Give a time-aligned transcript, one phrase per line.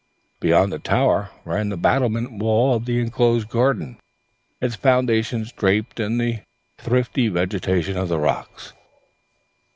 [0.39, 3.99] Beyond the tower ran the battlemented wall of the enclosed garden,
[4.59, 6.39] its foundations draped in the
[6.79, 8.73] thrifty vegetation of the rocks.